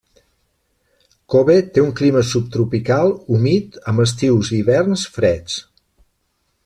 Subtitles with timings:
[1.33, 5.61] Kobe té un clima subtropical humit amb estius i hiverns freds.